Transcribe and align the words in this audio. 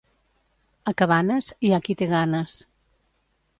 A 0.91 0.93
Cabanes, 1.01 1.51
hi 1.65 1.71
ha 1.77 1.81
qui 1.89 1.97
té 2.01 2.11
ganes. 2.17 2.59